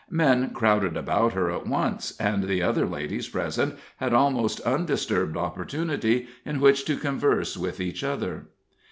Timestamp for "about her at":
0.97-1.67